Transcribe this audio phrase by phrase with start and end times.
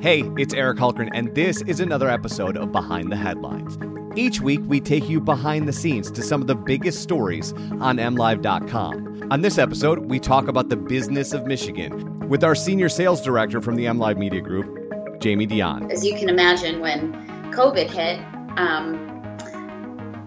[0.00, 3.78] Hey, it's Eric Hulkran, and this is another episode of Behind the Headlines.
[4.16, 7.98] Each week, we take you behind the scenes to some of the biggest stories on
[7.98, 9.28] MLive.com.
[9.30, 13.60] On this episode, we talk about the business of Michigan with our senior sales director
[13.60, 15.88] from the MLive Media Group, Jamie Dion.
[15.90, 17.12] As you can imagine, when
[17.52, 18.18] COVID hit,
[18.58, 19.08] um,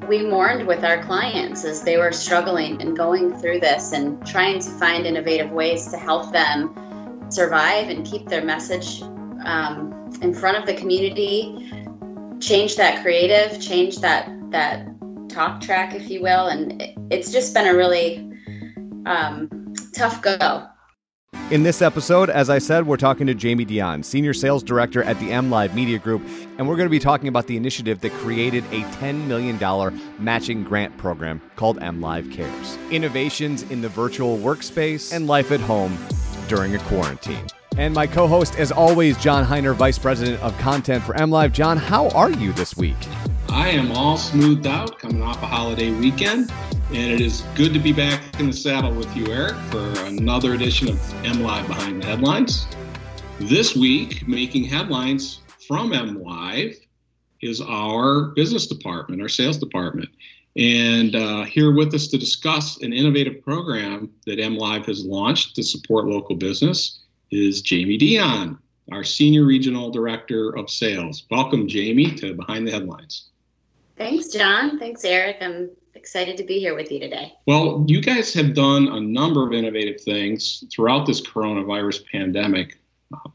[0.07, 4.59] we mourned with our clients as they were struggling and going through this and trying
[4.59, 6.73] to find innovative ways to help them
[7.29, 9.03] survive and keep their message
[9.45, 11.71] um, in front of the community,
[12.39, 14.87] change that creative, change that that
[15.29, 18.29] talk track, if you will, and it's just been a really
[19.05, 20.67] um, tough go.
[21.51, 25.19] In this episode, as I said, we're talking to Jamie Dion, Senior Sales Director at
[25.19, 26.23] the M Live Media Group,
[26.57, 29.59] and we're going to be talking about the initiative that created a $10 million
[30.17, 32.77] matching grant program called M Live Cares.
[32.89, 35.97] Innovations in the virtual workspace and life at home
[36.47, 37.45] during a quarantine.
[37.77, 41.51] And my co host, as always, John Hiner, Vice President of Content for MLive.
[41.51, 42.95] John, how are you this week?
[43.49, 46.53] I am all smoothed out coming off a holiday weekend,
[46.93, 50.53] and it is good to be back in the saddle with you, Eric, for another
[50.53, 52.65] edition of MLive Behind the Headlines.
[53.39, 56.77] This week, making headlines from MLive
[57.41, 60.07] is our business department, our sales department.
[60.55, 65.63] And uh, here with us to discuss an innovative program that MLive has launched to
[65.63, 68.59] support local business is Jamie Dion,
[68.91, 71.25] our Senior Regional Director of Sales.
[71.31, 73.29] Welcome, Jamie, to Behind the Headlines.
[73.97, 74.77] Thanks, John.
[74.77, 75.37] Thanks, Eric.
[75.41, 77.33] I'm excited to be here with you today.
[77.45, 82.77] Well, you guys have done a number of innovative things throughout this coronavirus pandemic.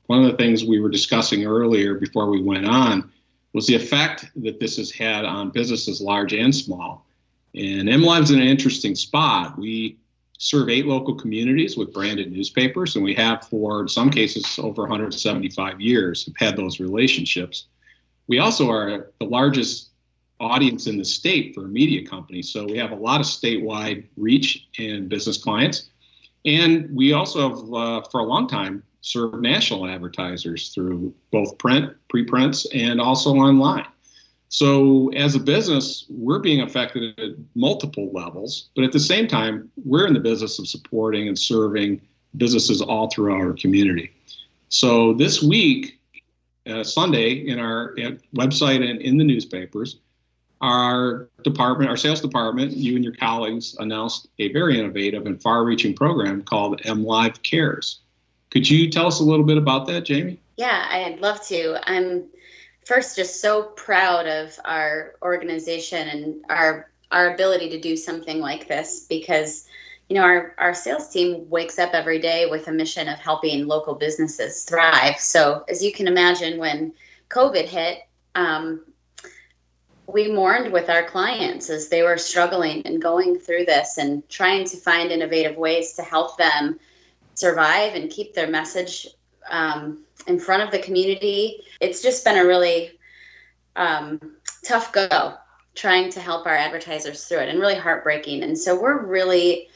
[0.07, 3.11] One of the things we were discussing earlier before we went on
[3.53, 7.07] was the effect that this has had on businesses large and small.
[7.55, 9.59] And MLive's in an interesting spot.
[9.59, 9.97] We
[10.41, 14.83] serve eight local communities with branded newspapers, and we have for in some cases over
[14.83, 17.67] 175 years have had those relationships.
[18.27, 19.91] We also are the largest
[20.41, 24.07] audience in the state for a media company, so we have a lot of statewide
[24.17, 25.91] reach and business clients.
[26.47, 31.93] And we also have, uh, for a long time, served national advertisers through both print,
[32.09, 33.87] preprints, and also online.
[34.53, 39.71] So, as a business, we're being affected at multiple levels, but at the same time,
[39.85, 42.01] we're in the business of supporting and serving
[42.37, 44.11] businesses all throughout our community.
[44.69, 46.01] So, this week,
[46.67, 47.95] uh, Sunday, in our
[48.35, 50.01] website and in the newspapers,
[50.61, 55.65] our department, our sales department, you and your colleagues announced a very innovative and far
[55.65, 58.01] reaching program called MLive Cares.
[58.51, 60.41] Could you tell us a little bit about that, Jamie?
[60.57, 61.79] Yeah, I'd love to.
[61.89, 62.25] I'm
[62.85, 68.69] first just so proud of our organization and our our ability to do something like
[68.69, 69.67] this because
[70.09, 73.67] you know our our sales team wakes up every day with a mission of helping
[73.67, 75.19] local businesses thrive.
[75.19, 76.93] So as you can imagine when
[77.29, 77.99] covid hit
[78.35, 78.85] um,
[80.13, 84.65] we mourned with our clients as they were struggling and going through this and trying
[84.67, 86.79] to find innovative ways to help them
[87.35, 89.07] survive and keep their message
[89.51, 91.63] um, in front of the community.
[91.81, 92.99] It's just been a really
[93.77, 95.35] um, tough go
[95.75, 98.43] trying to help our advertisers through it and really heartbreaking.
[98.43, 99.69] And so we're really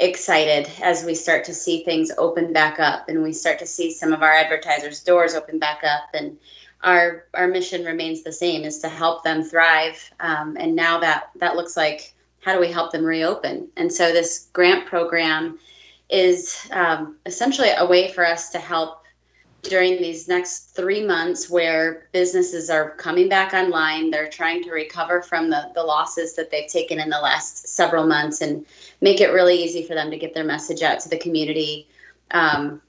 [0.00, 3.92] excited as we start to see things open back up and we start to see
[3.92, 6.36] some of our advertisers' doors open back up and
[6.82, 11.30] our our mission remains the same is to help them thrive um, and now that
[11.36, 15.56] that looks like how do we help them reopen and so this grant program
[16.10, 19.01] is um, essentially a way for us to help
[19.62, 24.10] during these next three months where businesses are coming back online.
[24.10, 28.06] They're trying to recover from the, the losses that they've taken in the last several
[28.06, 28.66] months and
[29.00, 31.86] make it really easy for them to get their message out to the community
[32.32, 32.82] um,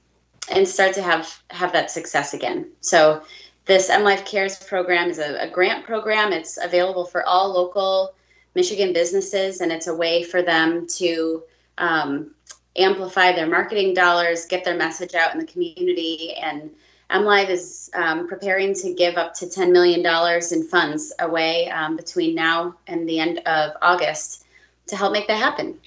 [0.50, 2.70] and start to have, have that success again.
[2.80, 3.22] So,
[3.66, 6.34] this MLive Cares program is a, a grant program.
[6.34, 8.14] It's available for all local
[8.54, 11.42] Michigan businesses, and it's a way for them to
[11.78, 12.34] um,
[12.76, 16.34] amplify their marketing dollars, get their message out in the community.
[16.34, 16.70] And
[17.10, 20.04] MLive is um, preparing to give up to $10 million
[20.52, 24.44] in funds away um, between now and the end of August
[24.88, 25.78] to help make that happen.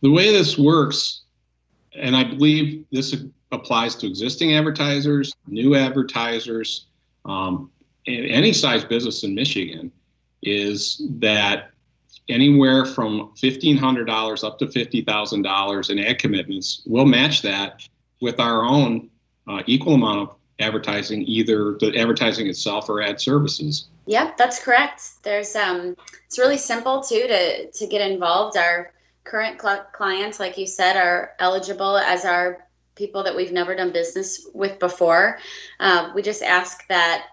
[0.00, 1.22] The way this works,
[1.94, 3.14] and I believe this
[3.52, 6.86] applies to existing advertisers, new advertisers,
[7.24, 7.70] um,
[8.06, 9.90] any size business in Michigan,
[10.42, 11.70] is that
[12.28, 17.86] anywhere from $1,500 up to $50,000 in ad commitments, we'll match that
[18.20, 19.10] with our own
[19.46, 23.88] uh, equal amount of advertising, either the advertising itself or ad services.
[24.06, 25.22] Yep, that's correct.
[25.22, 25.96] There's um,
[26.26, 28.56] it's really simple too to to get involved.
[28.56, 28.92] Our
[29.24, 33.92] current cl- clients, like you said, are eligible as our people that we've never done
[33.92, 35.38] business with before.
[35.80, 37.26] Uh, we just ask that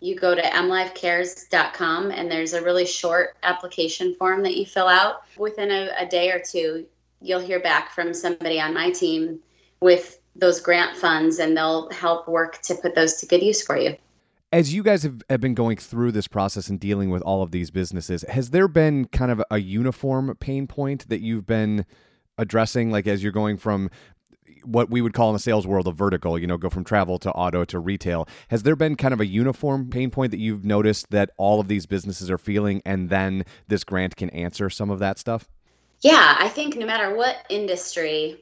[0.00, 5.22] you go to mlivecares.com and there's a really short application form that you fill out.
[5.38, 6.86] Within a, a day or two,
[7.20, 9.40] you'll hear back from somebody on my team
[9.80, 13.76] with those grant funds and they'll help work to put those to good use for
[13.76, 13.96] you.
[14.52, 17.50] As you guys have, have been going through this process and dealing with all of
[17.50, 21.86] these businesses, has there been kind of a uniform pain point that you've been
[22.38, 22.90] addressing?
[22.90, 23.90] Like as you're going from
[24.66, 27.18] what we would call in the sales world a vertical, you know, go from travel
[27.20, 28.28] to auto to retail.
[28.48, 31.68] Has there been kind of a uniform pain point that you've noticed that all of
[31.68, 35.48] these businesses are feeling and then this grant can answer some of that stuff?
[36.00, 38.40] Yeah, I think no matter what industry,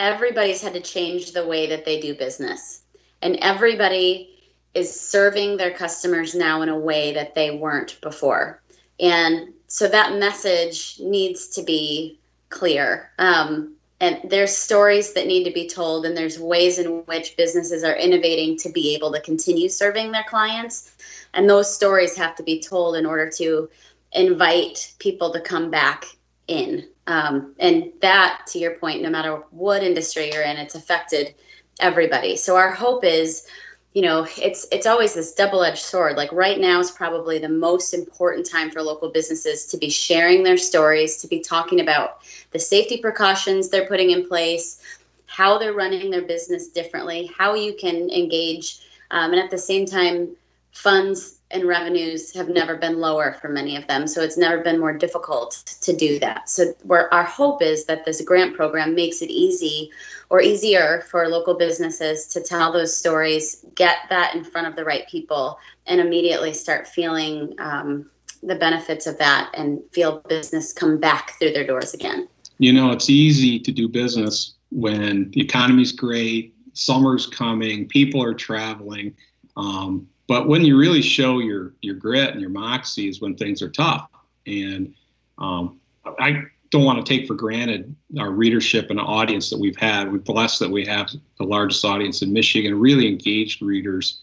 [0.00, 2.82] everybody's had to change the way that they do business.
[3.20, 4.30] And everybody
[4.74, 8.62] is serving their customers now in a way that they weren't before.
[8.98, 13.10] And so that message needs to be clear.
[13.18, 17.84] Um, and there's stories that need to be told, and there's ways in which businesses
[17.84, 20.96] are innovating to be able to continue serving their clients.
[21.34, 23.70] And those stories have to be told in order to
[24.12, 26.04] invite people to come back
[26.48, 26.88] in.
[27.06, 31.36] Um, and that, to your point, no matter what industry you're in, it's affected
[31.78, 32.34] everybody.
[32.34, 33.46] So our hope is,
[33.94, 36.16] you know, it's it's always this double-edged sword.
[36.16, 40.42] Like right now is probably the most important time for local businesses to be sharing
[40.42, 42.20] their stories, to be talking about
[42.52, 44.80] the safety precautions they're putting in place,
[45.26, 48.80] how they're running their business differently, how you can engage,
[49.10, 50.30] um, and at the same time,
[50.72, 54.06] funds and revenues have never been lower for many of them.
[54.06, 56.48] So it's never been more difficult to do that.
[56.48, 59.90] So where our hope is that this grant program makes it easy
[60.30, 64.84] or easier for local businesses to tell those stories, get that in front of the
[64.84, 68.10] right people, and immediately start feeling um,
[68.42, 72.28] the benefits of that and feel business come back through their doors again.
[72.58, 78.34] You know, it's easy to do business when the economy's great, summer's coming, people are
[78.34, 79.14] traveling.
[79.56, 83.62] Um, but when you really show your your grit and your moxie is when things
[83.62, 84.08] are tough.
[84.46, 84.94] And
[85.38, 85.80] um,
[86.18, 90.10] I don't want to take for granted our readership and audience that we've had.
[90.10, 94.22] We're blessed that we have the largest audience in Michigan, really engaged readers.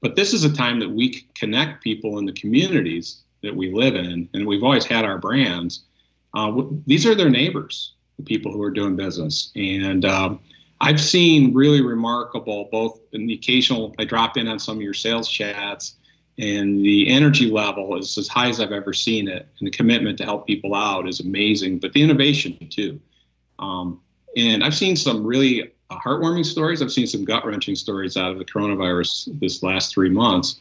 [0.00, 3.96] But this is a time that we connect people in the communities that we live
[3.96, 5.82] in, and we've always had our brands.
[6.34, 10.40] Uh, these are their neighbors, the people who are doing business, and um,
[10.80, 14.94] I've seen really remarkable, both in the occasional, I drop in on some of your
[14.94, 15.96] sales chats,
[16.38, 19.46] and the energy level is as high as I've ever seen it.
[19.58, 22.98] And the commitment to help people out is amazing, but the innovation too.
[23.58, 24.00] Um,
[24.36, 26.80] and I've seen some really uh, heartwarming stories.
[26.80, 30.60] I've seen some gut wrenching stories out of the coronavirus this last three months.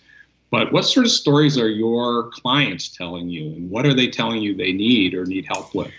[0.51, 4.41] But what sort of stories are your clients telling you, and what are they telling
[4.41, 5.91] you they need or need help with?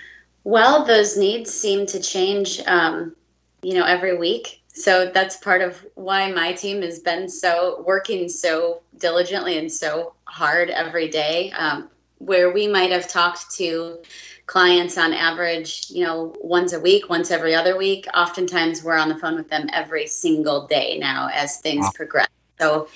[0.42, 3.14] Well, those needs seem to change um,
[3.62, 4.62] you know, every week.
[4.68, 10.14] So that's part of why my team has been so working so diligently and so
[10.24, 11.50] hard every day.
[11.52, 13.98] Um, where we might have talked to
[14.46, 18.06] clients on average, you know, once a week, once every other week.
[18.14, 21.92] Oftentimes we're on the phone with them every single day now as things wow.
[21.94, 22.28] progress.
[22.60, 22.88] So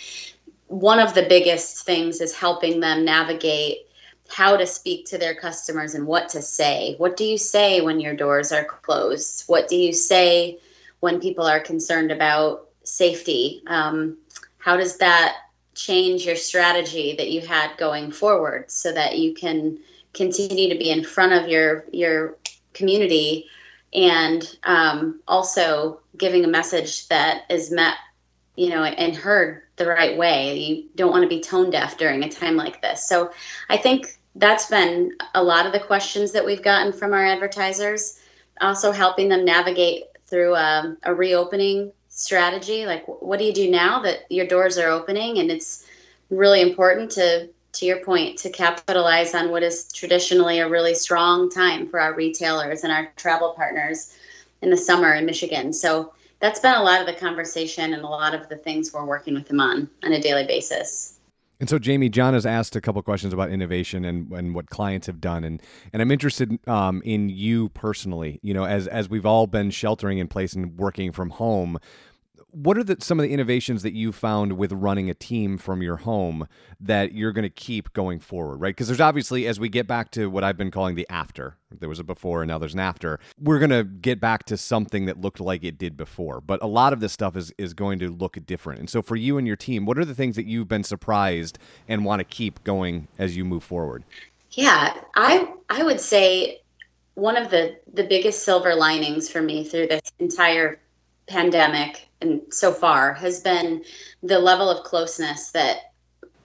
[0.67, 3.87] one of the biggest things is helping them navigate
[4.35, 6.97] how to speak to their customers and what to say.
[6.99, 9.45] What do you say when your doors are closed?
[9.47, 10.59] What do you say
[10.99, 13.63] when people are concerned about safety?
[13.69, 14.19] Um,
[14.59, 15.37] how does that
[15.77, 19.79] change your strategy that you had going forward so that you can
[20.15, 22.37] continue to be in front of your your
[22.73, 23.47] community
[23.93, 27.95] and um, also giving a message that is met
[28.57, 32.23] you know and heard the right way you don't want to be tone deaf during
[32.23, 33.33] a time like this so
[33.69, 38.19] i think that's been a lot of the questions that we've gotten from our advertisers
[38.61, 42.87] also helping them navigate through a, um, a reopening strategy.
[42.87, 45.39] Like what do you do now that your doors are opening?
[45.39, 45.87] And it's
[46.31, 51.51] really important to to your point to capitalize on what is traditionally a really strong
[51.51, 54.17] time for our retailers and our travel partners
[54.63, 55.73] in the summer in Michigan.
[55.73, 59.05] So that's been a lot of the conversation and a lot of the things we're
[59.05, 61.14] working with them on on a daily basis.
[61.65, 65.07] And so, Jamie, John has asked a couple questions about innovation and, and what clients
[65.07, 65.63] have done, and
[65.95, 68.39] and I'm interested um, in you personally.
[68.43, 71.79] You know, as as we've all been sheltering in place and working from home,
[72.55, 75.83] what are the, some of the innovations that you found with running a team from
[75.83, 76.47] your home
[76.81, 78.75] that you're going to keep going forward right?
[78.75, 81.89] Because there's obviously as we get back to what i've been calling the after there
[81.89, 85.07] was a before and now there's an after we're going to get back to something
[85.07, 87.99] that looked like it did before but a lot of this stuff is is going
[87.99, 88.81] to look different.
[88.81, 91.59] And so for you and your team what are the things that you've been surprised
[91.89, 94.05] and want to keep going as you move forward?
[94.51, 96.61] Yeah i i would say
[97.15, 100.79] one of the the biggest silver linings for me through this entire
[101.27, 103.85] pandemic and so far has been
[104.23, 105.93] the level of closeness that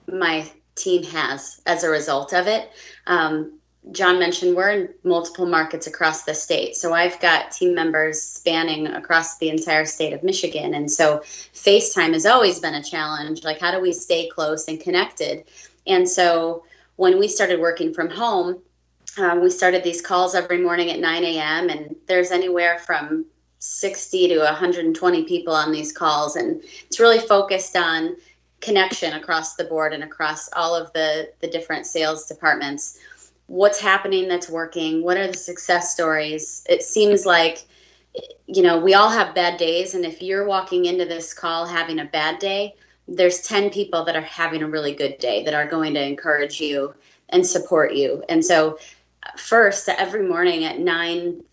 [0.06, 2.70] my team has as a result of it.
[3.06, 3.58] Um,
[3.92, 6.76] John mentioned we're in multiple markets across the state.
[6.76, 10.74] So I've got team members spanning across the entire state of Michigan.
[10.74, 13.42] And so FaceTime has always been a challenge.
[13.42, 15.44] Like, how do we stay close and connected?
[15.86, 16.64] And so
[16.96, 18.60] when we started working from home,
[19.16, 21.70] um, we started these calls every morning at 9 a.m.
[21.70, 23.24] And there's anywhere from
[23.60, 26.36] 60 to 120 people on these calls.
[26.36, 28.16] And it's really focused on
[28.60, 32.98] connection across the board and across all of the, the different sales departments.
[33.46, 35.02] What's happening that's working?
[35.02, 36.64] What are the success stories?
[36.68, 37.66] It seems like
[38.46, 42.00] you know we all have bad days and if you're walking into this call having
[42.00, 42.74] a bad day
[43.10, 46.60] there's 10 people that are having a really good day that are going to encourage
[46.60, 46.94] you
[47.30, 48.22] and support you.
[48.28, 48.78] And so
[49.36, 50.78] first every morning at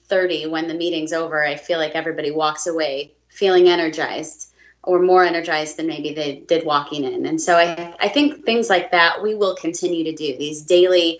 [0.09, 4.47] 9:30 when the meeting's over i feel like everybody walks away feeling energized
[4.87, 7.25] or more energized than maybe they did walking in.
[7.25, 10.37] And so i i think things like that we will continue to do.
[10.37, 11.19] These daily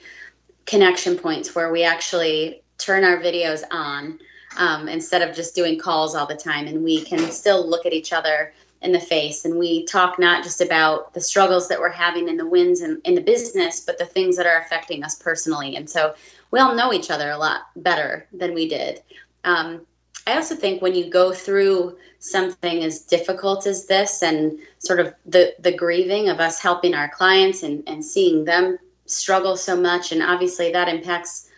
[0.66, 4.20] connection points where we actually turn our videos on
[4.58, 7.94] um, instead of just doing calls all the time and we can still look at
[7.94, 11.90] each other in the face and we talk not just about the struggles that we're
[11.90, 15.16] having and the wins in, in the business but the things that are affecting us
[15.16, 15.76] personally.
[15.76, 16.16] And so
[16.52, 19.02] we all know each other a lot better than we did.
[19.44, 19.86] Um,
[20.26, 25.14] i also think when you go through something as difficult as this and sort of
[25.26, 30.12] the the grieving of us helping our clients and, and seeing them struggle so much
[30.12, 31.50] and obviously that impacts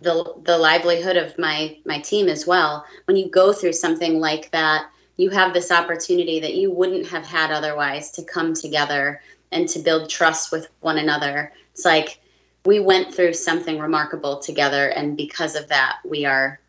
[0.00, 2.84] the the livelihood of my my team as well.
[3.04, 7.26] When you go through something like that you have this opportunity that you wouldn't have
[7.26, 11.52] had otherwise to come together and to build trust with one another.
[11.72, 12.20] It's like
[12.68, 16.60] we went through something remarkable together and because of that we are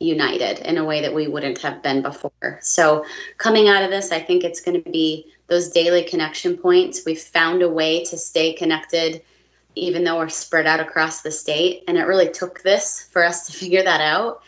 [0.00, 3.04] united in a way that we wouldn't have been before so
[3.36, 7.02] coming out of this i think it's going to be those daily connection points.
[7.04, 9.22] We've found a way to stay connected
[9.74, 11.84] even though we're spread out across the state.
[11.86, 14.42] And it really took this for us to figure that out.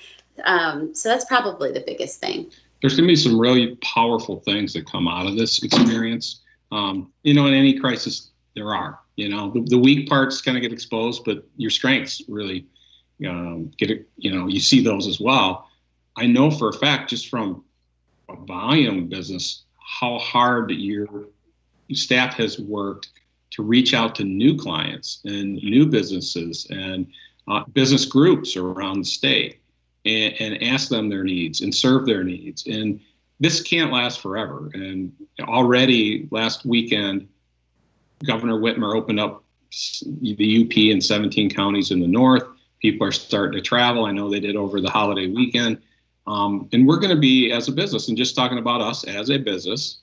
[0.45, 2.51] Um, so that's probably the biggest thing.
[2.81, 6.41] There's going to be some really powerful things that come out of this experience.
[6.73, 8.99] Um, you know, in any crisis, there are.
[9.21, 12.65] You know, the, the weak parts kind of get exposed, but your strengths really
[13.29, 14.09] um, get it.
[14.17, 15.69] You know, you see those as well.
[16.17, 17.63] I know for a fact, just from
[18.31, 21.27] a volume business, how hard your
[21.93, 23.11] staff has worked
[23.51, 27.07] to reach out to new clients and new businesses and
[27.47, 29.61] uh, business groups around the state
[30.07, 32.67] and, and ask them their needs and serve their needs.
[32.67, 33.01] And
[33.39, 34.71] this can't last forever.
[34.73, 37.29] And already last weekend,
[38.25, 39.45] Governor Whitmer opened up
[40.05, 42.43] the UP in 17 counties in the north.
[42.81, 44.05] People are starting to travel.
[44.05, 45.81] I know they did over the holiday weekend.
[46.27, 49.31] Um, and we're going to be, as a business, and just talking about us as
[49.31, 49.99] a business,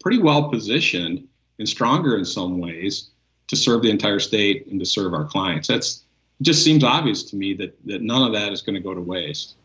[0.00, 1.26] pretty well positioned
[1.58, 3.10] and stronger in some ways
[3.48, 5.68] to serve the entire state and to serve our clients.
[5.68, 6.04] That's
[6.42, 9.00] just seems obvious to me that that none of that is going to go to
[9.00, 9.56] waste.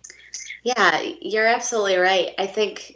[0.64, 2.30] Yeah, you're absolutely right.
[2.40, 2.96] I think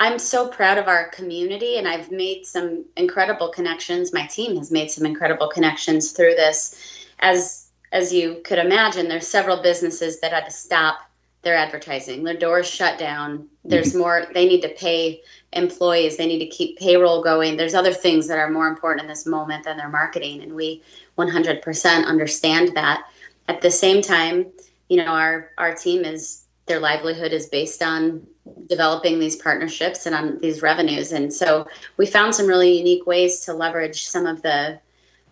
[0.00, 4.12] I'm so proud of our community and I've made some incredible connections.
[4.12, 7.06] My team has made some incredible connections through this.
[7.20, 10.98] As as you could imagine, there's several businesses that had to stop
[11.42, 12.24] their advertising.
[12.24, 13.46] Their doors shut down.
[13.64, 13.98] There's mm-hmm.
[13.98, 15.22] more, they need to pay
[15.52, 17.56] employees, they need to keep payroll going.
[17.56, 20.42] There's other things that are more important in this moment than their marketing.
[20.42, 20.82] And we
[21.16, 23.04] 100% understand that.
[23.46, 24.46] At the same time,
[24.88, 28.26] you know, our, our team is, their livelihood is based on
[28.68, 31.12] developing these partnerships and on these revenues.
[31.12, 34.78] And so we found some really unique ways to leverage some of the,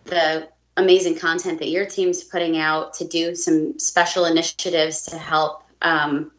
[0.05, 5.63] the amazing content that your team's putting out to do some special initiatives to help
[5.81, 6.31] um,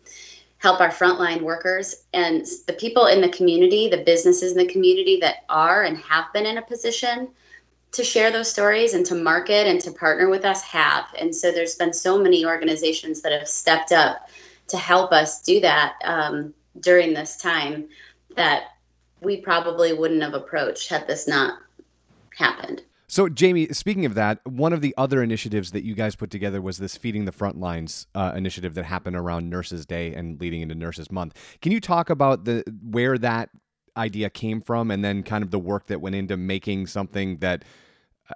[0.58, 5.18] help our frontline workers and the people in the community, the businesses in the community
[5.20, 7.28] that are and have been in a position
[7.92, 11.04] to share those stories and to market and to partner with us have.
[11.18, 14.30] And so there's been so many organizations that have stepped up
[14.68, 17.88] to help us do that um, during this time
[18.36, 18.64] that
[19.20, 21.58] we probably wouldn't have approached had this not
[22.36, 22.82] happened.
[23.06, 26.60] So, Jamie, speaking of that, one of the other initiatives that you guys put together
[26.60, 30.62] was this Feeding the Front Lines uh, initiative that happened around Nurses Day and leading
[30.62, 31.38] into Nurses Month.
[31.62, 33.50] Can you talk about the where that
[33.96, 37.64] idea came from, and then kind of the work that went into making something that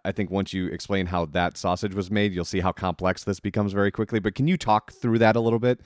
[0.04, 3.40] I think once you explain how that sausage was made, you'll see how complex this
[3.40, 4.20] becomes very quickly.
[4.20, 5.80] But can you talk through that a little bit?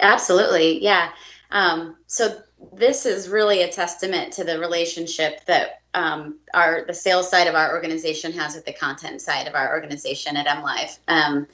[0.00, 1.10] Absolutely, yeah.
[1.50, 2.40] Um, so
[2.72, 7.54] this is really a testament to the relationship that um, our the sales side of
[7.54, 10.98] our organization has with the content side of our organization at MLive.
[11.08, 11.46] Um,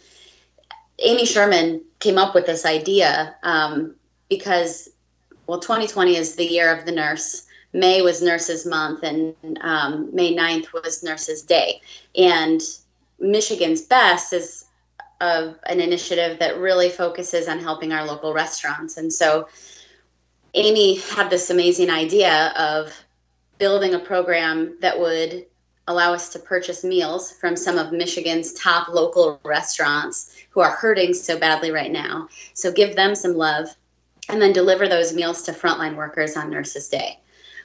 [0.99, 3.95] Amy Sherman came up with this idea um,
[4.29, 4.89] because
[5.47, 7.47] well, 2020 is the year of the nurse.
[7.73, 11.81] May was Nurses Month, and um, May 9th was Nurses Day.
[12.17, 12.61] And
[13.19, 14.66] Michigan's Best is
[15.21, 18.97] a, an initiative that really focuses on helping our local restaurants.
[18.97, 19.49] And so
[20.55, 22.93] Amy had this amazing idea of
[23.59, 25.47] building a program that would
[25.89, 31.15] allow us to purchase meals from some of Michigan's top local restaurants who are hurting
[31.15, 32.29] so badly right now.
[32.55, 33.69] So give them some love
[34.29, 37.21] and then deliver those meals to frontline workers on Nurses Day.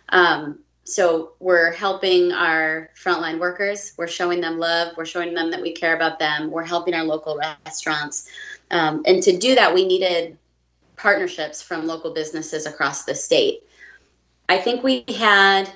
[0.09, 3.93] Um, so we're helping our frontline workers.
[3.97, 4.93] We're showing them love.
[4.97, 6.49] We're showing them that we care about them.
[6.49, 8.29] We're helping our local restaurants.
[8.71, 10.37] Um, and to do that, we needed
[10.95, 13.63] partnerships from local businesses across the state.
[14.49, 15.71] I think we had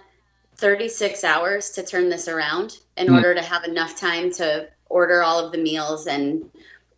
[0.56, 3.16] 36 hours to turn this around in mm.
[3.16, 6.50] order to have enough time to order all of the meals and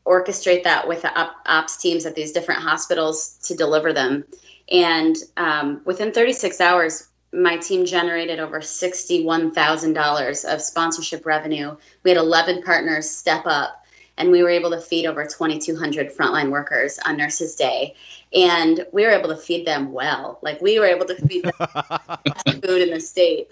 [0.06, 4.24] orchestrate that with the ops teams at these different hospitals to deliver them.
[4.72, 11.76] And um, within 36 hours, my team generated over $61,000 of sponsorship revenue.
[12.04, 13.86] We had 11 partners step up,
[14.18, 17.96] and we were able to feed over 2,200 frontline workers on Nurses Day.
[18.34, 20.40] And we were able to feed them well.
[20.42, 21.54] Like, we were able to feed them
[22.62, 23.50] food in the state.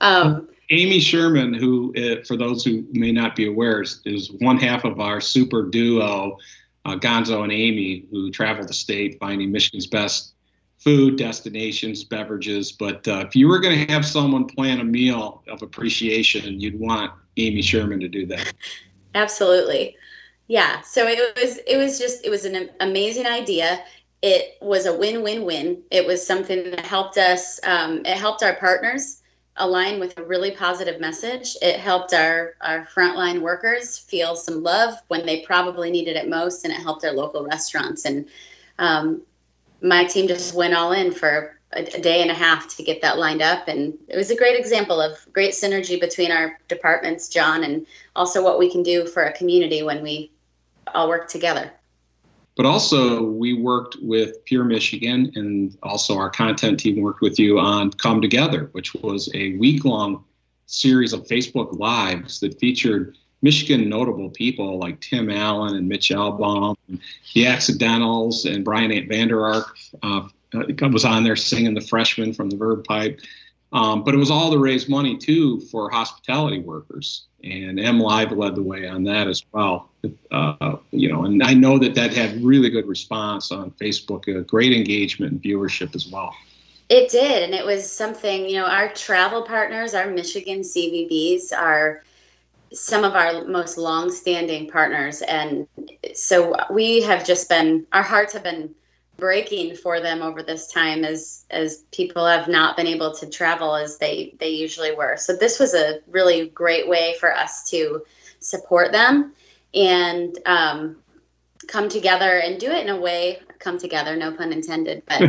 [0.00, 4.58] Um, Amy Sherman, who, uh, for those who may not be aware, is, is one
[4.58, 6.38] half of our super duo,
[6.84, 10.35] uh, Gonzo and Amy, who travel the state finding Michigan's best
[10.78, 12.72] food, destinations, beverages.
[12.72, 16.78] But uh, if you were going to have someone plan a meal of appreciation, you'd
[16.78, 18.52] want Amy Sherman to do that.
[19.14, 19.96] Absolutely.
[20.48, 20.80] Yeah.
[20.82, 23.82] So it was it was just it was an amazing idea.
[24.22, 25.82] It was a win-win-win.
[25.90, 27.60] It was something that helped us.
[27.64, 29.22] Um, it helped our partners
[29.56, 31.56] align with a really positive message.
[31.62, 36.64] It helped our, our frontline workers feel some love when they probably needed it most,
[36.64, 38.04] and it helped our local restaurants.
[38.04, 38.26] And
[38.78, 39.22] um,
[39.82, 43.02] my team just went all in for a, a, day and a half to get
[43.02, 43.68] that lined up.
[43.68, 48.42] And it was a great example of great synergy between our departments, John, and also
[48.42, 50.30] what we can do for a community when we
[50.94, 51.72] all work together.
[52.56, 57.58] But also, we worked with Pure Michigan, and also our content team worked with you
[57.58, 60.24] on Come Together, which was a week long
[60.64, 66.76] series of Facebook Lives that featured Michigan notable people like Tim Allen and Mitch Albom,
[66.88, 67.00] and
[67.34, 70.28] the Accidentals, and Brian Vander Ark uh,
[70.90, 73.20] was on there singing the freshman from the Verve Pipe.
[73.72, 78.32] Um, but it was all to raise money too for hospitality workers, and M Live
[78.32, 79.90] led the way on that as well.
[80.30, 84.42] Uh, you know, and I know that that had really good response on Facebook, a
[84.42, 86.34] great engagement and viewership as well.
[86.88, 88.48] It did, and it was something.
[88.48, 92.04] You know, our travel partners, our Michigan CVBs, are
[92.72, 95.66] some of our most long-standing partners, and
[96.14, 97.86] so we have just been.
[97.92, 98.74] Our hearts have been
[99.16, 103.74] breaking for them over this time as as people have not been able to travel
[103.74, 105.16] as they they usually were.
[105.16, 108.04] So this was a really great way for us to
[108.40, 109.32] support them
[109.74, 110.96] and um,
[111.66, 115.20] come together and do it in a way come together no pun intended but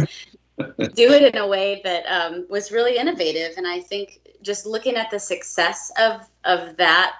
[0.94, 4.96] do it in a way that um, was really innovative and i think just looking
[4.96, 7.14] at the success of of that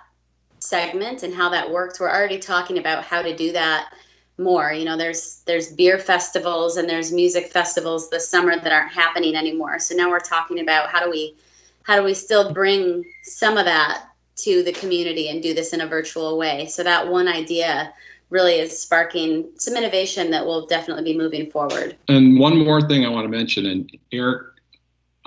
[0.60, 3.94] segment and how that worked we're already talking about how to do that
[4.38, 4.72] more.
[4.72, 9.36] You know there's there's beer festivals and there's music festivals this summer that aren't happening
[9.36, 9.80] anymore.
[9.80, 11.36] So now we're talking about how do we
[11.84, 14.06] how do we still bring some of that
[14.38, 16.68] to the community and do this in a virtual way?
[16.68, 17.94] So that one idea
[18.30, 21.96] really is sparking some innovation that will definitely be moving forward.
[22.10, 24.57] And one more thing i want to mention and eric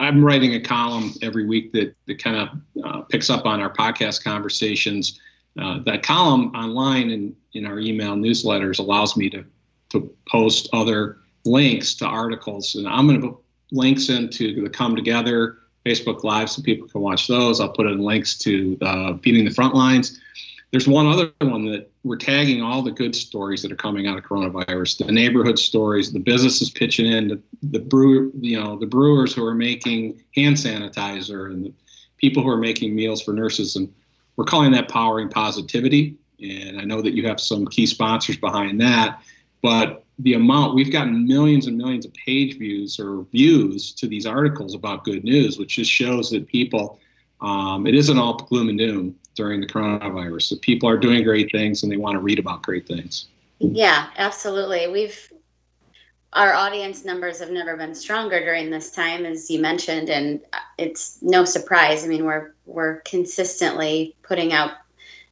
[0.01, 2.49] i'm writing a column every week that, that kind of
[2.85, 5.21] uh, picks up on our podcast conversations
[5.61, 9.45] uh, that column online and in our email newsletters allows me to
[9.91, 13.39] to post other links to articles, and I'm going to put
[13.73, 17.61] links into the Come Together Facebook Live so people can watch those.
[17.61, 18.77] I'll put in links to
[19.23, 20.21] Feeding the Front Lines.
[20.71, 24.17] There's one other one that we're tagging all the good stories that are coming out
[24.17, 28.87] of coronavirus, the neighborhood stories, the businesses pitching in, the, the brew, you know, the
[28.87, 31.73] brewers who are making hand sanitizer, and the
[32.19, 33.93] people who are making meals for nurses, and
[34.37, 36.17] we're calling that powering positivity.
[36.41, 39.21] And I know that you have some key sponsors behind that,
[39.63, 44.25] but the amount we've gotten millions and millions of page views or views to these
[44.25, 47.01] articles about good news, which just shows that people,
[47.41, 50.43] um, it isn't all gloom and doom during the coronavirus.
[50.43, 53.27] So people are doing great things and they want to read about great things.
[53.59, 54.89] Yeah, absolutely.
[54.89, 55.33] We've
[56.33, 60.41] our audience numbers have never been stronger during this time, as you mentioned, and
[60.79, 62.05] it's no surprise.
[62.05, 64.73] I mean, we're we're consistently putting out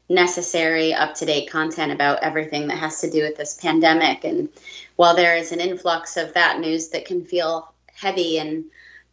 [0.08, 4.24] necessary, up to date content about everything that has to do with this pandemic.
[4.24, 4.48] And
[4.96, 8.64] while there is an influx of that news that can feel heavy and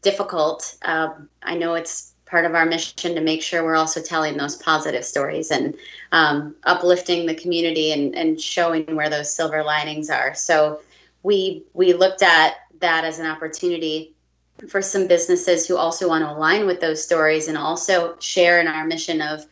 [0.02, 4.36] difficult, um, I know it's part of our mission to make sure we're also telling
[4.36, 5.76] those positive stories and
[6.12, 10.34] um, uplifting the community and, and showing where those silver linings are.
[10.34, 10.82] So
[11.24, 14.14] we we looked at that as an opportunity
[14.70, 18.68] for some businesses who also want to align with those stories and also share in
[18.68, 19.46] our mission of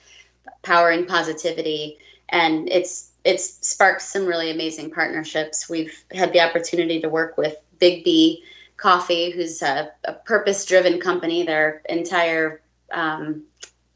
[0.61, 1.97] powering positivity.
[2.29, 5.69] And it's it's sparked some really amazing partnerships.
[5.69, 8.41] We've had the opportunity to work with Biggby
[8.77, 11.43] Coffee, who's a, a purpose-driven company.
[11.43, 13.43] Their entire um,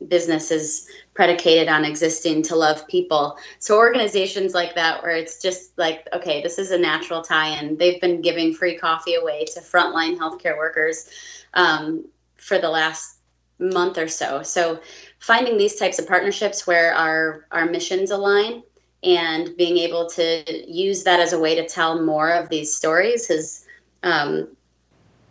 [0.07, 3.37] business is predicated on existing to love people.
[3.59, 7.77] So organizations like that, where it's just like, okay, this is a natural tie-in.
[7.77, 11.09] They've been giving free coffee away to frontline healthcare workers
[11.53, 13.17] um, for the last
[13.59, 14.43] month or so.
[14.43, 14.79] So
[15.19, 18.61] finding these types of partnerships where our our missions align
[19.03, 23.27] and being able to use that as a way to tell more of these stories
[23.27, 23.65] has
[24.03, 24.55] um,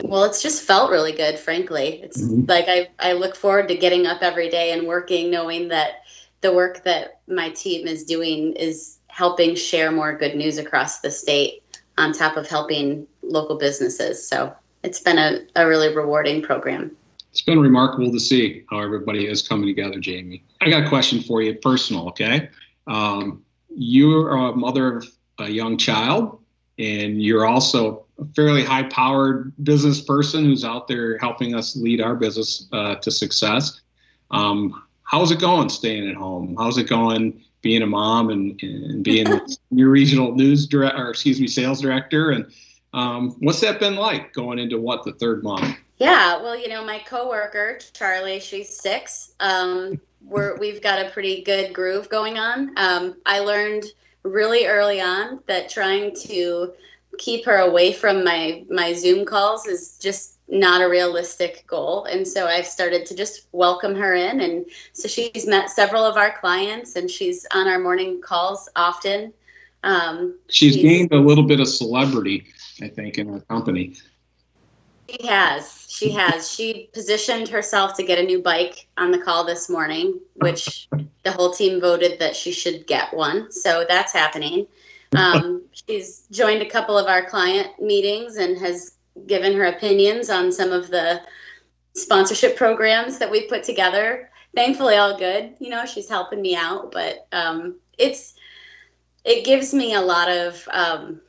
[0.03, 2.01] well, it's just felt really good, frankly.
[2.03, 2.45] It's mm-hmm.
[2.49, 6.03] like I, I look forward to getting up every day and working, knowing that
[6.43, 11.11] the work that my team is doing is helping share more good news across the
[11.11, 11.63] state
[11.99, 14.27] on top of helping local businesses.
[14.27, 16.95] So it's been a, a really rewarding program.
[17.31, 20.43] It's been remarkable to see how everybody is coming together, Jamie.
[20.61, 22.49] I got a question for you, personal, okay?
[22.87, 23.43] Um,
[23.75, 26.41] you're a mother of a young child,
[26.79, 32.01] and you're also a fairly high powered business person who's out there helping us lead
[32.01, 33.81] our business uh, to success.
[34.31, 36.57] Um, how's it going staying at home?
[36.59, 39.27] How's it going being a mom and, and being
[39.71, 42.31] your regional news director, or excuse me, sales director?
[42.31, 42.47] And
[42.93, 45.77] um, what's that been like going into what the third month?
[45.99, 49.33] Yeah, well, you know, my coworker Charlie, she's six.
[49.41, 52.73] Um, we're we've got a pretty good groove going on.
[52.77, 53.85] Um, I learned
[54.23, 56.73] really early on that trying to
[57.19, 62.05] keep her away from my my Zoom calls is just not a realistic goal.
[62.05, 64.41] And so I've started to just welcome her in.
[64.41, 69.33] And so she's met several of our clients and she's on our morning calls often.
[69.83, 72.47] Um, she's, she's gained a little bit of celebrity,
[72.81, 73.95] I think, in our company.
[75.09, 75.87] She has.
[75.89, 76.51] She has.
[76.51, 80.89] She positioned herself to get a new bike on the call this morning, which
[81.25, 83.51] the whole team voted that she should get one.
[83.51, 84.67] So that's happening.
[85.14, 90.53] Um, she's joined a couple of our client meetings and has given her opinions on
[90.53, 91.23] some of the
[91.95, 94.31] sponsorship programs that we've put together.
[94.55, 95.55] Thankfully, all good.
[95.59, 98.35] You know, she's helping me out, but um, it's
[99.25, 101.21] it gives me a lot of um,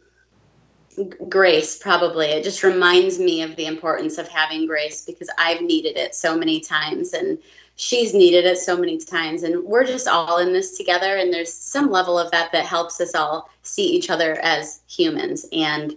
[1.28, 1.78] grace.
[1.78, 6.16] Probably, it just reminds me of the importance of having grace because I've needed it
[6.16, 7.38] so many times, and
[7.78, 11.54] she's needed it so many times and we're just all in this together and there's
[11.54, 15.96] some level of that that helps us all see each other as humans and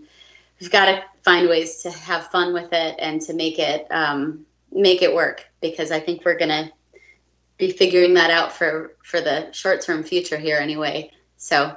[0.60, 4.44] we've got to find ways to have fun with it and to make it um,
[4.70, 6.70] make it work because i think we're going to
[7.56, 11.74] be figuring that out for for the short term future here anyway so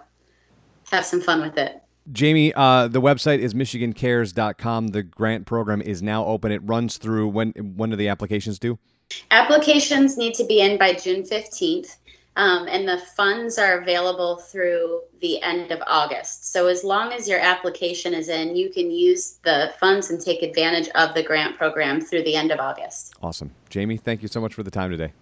[0.92, 1.80] have some fun with it
[2.12, 4.88] Jamie, uh, the website is michigancares.com.
[4.88, 6.52] The grant program is now open.
[6.52, 8.78] It runs through when when do the applications due?
[9.32, 11.98] Applications need to be in by June 15th,
[12.36, 16.52] um, and the funds are available through the end of August.
[16.52, 20.42] So, as long as your application is in, you can use the funds and take
[20.42, 23.14] advantage of the grant program through the end of August.
[23.22, 23.52] Awesome.
[23.70, 25.14] Jamie, thank you so much for the time today.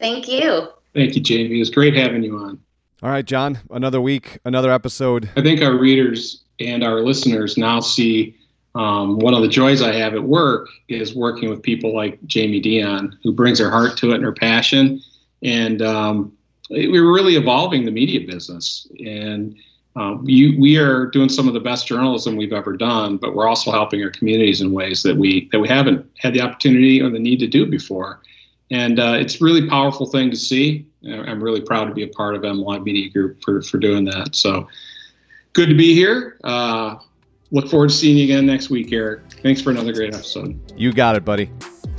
[0.00, 0.68] Thank you.
[0.94, 1.56] Thank you, Jamie.
[1.56, 2.60] It was great having you on.
[3.02, 5.28] All right, John, another week, another episode.
[5.36, 8.35] I think our readers and our listeners now see
[8.76, 12.60] um, one of the joys I have at work is working with people like Jamie
[12.60, 15.00] Dion, who brings her heart to it and her passion.
[15.42, 16.36] And um,
[16.68, 18.86] we're really evolving the media business.
[18.98, 19.56] And
[19.96, 23.48] uh, you, we are doing some of the best journalism we've ever done, but we're
[23.48, 27.08] also helping our communities in ways that we that we haven't had the opportunity or
[27.08, 28.20] the need to do before.
[28.70, 30.84] And uh, it's a really powerful thing to see.
[31.02, 34.34] I'm really proud to be a part of MLive Media Group for, for doing that.
[34.36, 34.68] So
[35.54, 36.36] good to be here.
[36.44, 36.96] Uh,
[37.50, 39.20] look forward to seeing you again next week, Eric.
[39.42, 40.60] Thanks for another great episode.
[40.76, 41.50] You got it, buddy.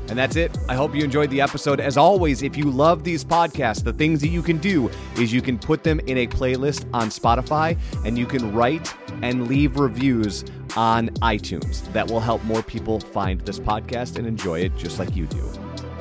[0.10, 0.58] And that's it.
[0.70, 1.82] I hope you enjoyed the episode.
[1.82, 5.42] As always, if you love these podcasts, the things that you can do is you
[5.42, 10.46] can put them in a playlist on Spotify and you can write and leave reviews
[10.78, 11.92] on iTunes.
[11.92, 15.44] That will help more people find this podcast and enjoy it just like you do.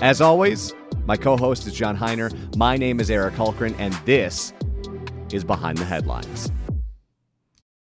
[0.01, 0.73] As always,
[1.07, 2.57] my co host is John Hiner.
[2.57, 4.53] My name is Eric Hulkran, and this
[5.33, 6.53] is Behind the Headlines.